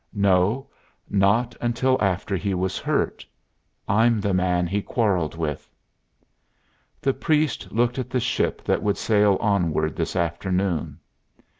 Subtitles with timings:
[0.15, 0.67] "No;
[1.11, 3.23] not until after he was hurt.
[3.87, 5.69] I'm the man he quarreled with."
[6.99, 10.97] The priest looked at the ship that would sail onward this afternoon.